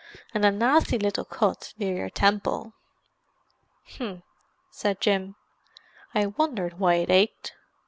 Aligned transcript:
"And 0.33 0.43
a 0.43 0.49
nasty 0.49 0.97
little 0.97 1.25
cut 1.25 1.75
near 1.77 1.95
your 1.95 2.09
temple." 2.09 2.73
"H'm!" 3.87 4.23
said 4.71 4.99
Jim. 4.99 5.35
"I 6.15 6.25
wondered 6.25 6.79
why 6.79 6.95
it 6.95 7.11
ached! 7.11 7.53